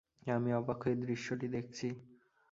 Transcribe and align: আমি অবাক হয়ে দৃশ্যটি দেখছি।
আমি 0.31 0.49
অবাক 0.53 0.79
হয়ে 0.83 0.97
দৃশ্যটি 1.03 1.47
দেখছি। 1.47 1.87